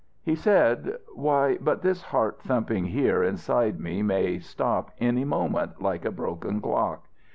[0.23, 6.05] He said: "Why but this heart thumping here inside me may stop any moment like
[6.05, 7.03] a broken clock.